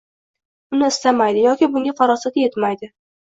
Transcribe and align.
Uni 0.77 0.87
istamaydi 0.93 1.43
yoki 1.43 1.69
bunga 1.75 1.93
farosati 2.01 2.45
yetmaydi. 2.47 2.91